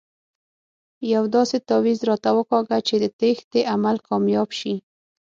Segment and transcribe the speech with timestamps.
[1.13, 4.75] یو داسې تاویز راته وکاږه چې د تېښتې عمل کامیاب شي.